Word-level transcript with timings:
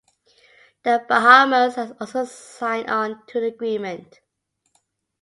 The 0.83 1.05
Bahamas 1.07 1.75
has 1.75 1.91
also 1.99 2.25
signed 2.25 2.89
on 2.89 3.23
to 3.27 3.39
the 3.39 3.45
Agreement. 3.49 4.19